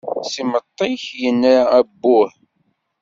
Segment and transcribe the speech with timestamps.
[0.31, 2.31] S imeṭṭi-ik yenna abbuh.